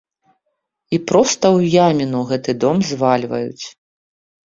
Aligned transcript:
І 0.95 1.01
проста 1.11 1.45
ў 1.57 1.85
яміну 1.85 2.19
гэты 2.33 2.51
дом 2.67 2.77
звальваюць. 2.91 3.65